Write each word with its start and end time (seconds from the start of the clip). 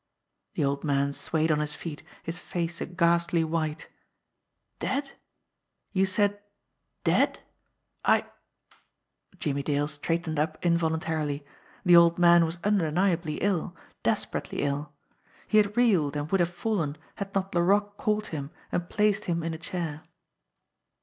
The 0.55 0.65
old 0.65 0.83
man 0.83 1.13
swayed 1.13 1.51
on 1.51 1.59
his 1.59 1.75
feet, 1.75 2.01
his 2.23 2.39
face 2.39 2.81
a 2.81 2.87
ghastly 2.87 3.43
white. 3.43 3.87
"Dead! 4.79 5.11
You 5.93 6.07
said 6.07 6.41
dead? 7.03 7.41
I" 8.03 8.21
24 9.37 9.37
JIMMIE 9.37 9.37
DALE 9.37 9.37
AND 9.37 9.37
THE 9.37 9.37
PHANTOM 9.37 9.37
CLUE 9.37 9.37
Jimmie 9.37 9.63
Dale 9.63 9.87
straightened 10.35 10.39
up 10.39 10.65
involuntarily. 10.65 11.45
The 11.85 11.95
old 11.95 12.17
man 12.17 12.45
was 12.47 12.57
undeniably 12.63 13.35
ill, 13.43 13.75
desperately 14.01 14.61
ill. 14.63 14.91
He 15.47 15.59
had 15.59 15.77
reeled 15.77 16.15
and 16.15 16.31
would 16.31 16.39
have 16.39 16.49
fallen 16.49 16.95
had 17.17 17.35
not 17.35 17.53
Laroque 17.53 17.97
caught 17.97 18.29
him 18.29 18.49
and 18.71 18.89
placed 18.89 19.25
him 19.25 19.43
in 19.43 19.53
a* 19.53 19.59
chair. 19.59 20.01